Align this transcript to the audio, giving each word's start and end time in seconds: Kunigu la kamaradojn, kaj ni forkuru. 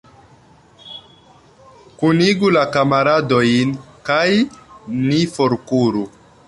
Kunigu 1.99 2.51
la 2.57 2.65
kamaradojn, 2.77 3.77
kaj 4.09 4.27
ni 5.07 5.25
forkuru. 5.37 6.07